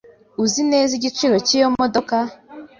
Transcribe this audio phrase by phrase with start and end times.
[0.43, 2.15] Uzi neza igiciro cyiyo modoka?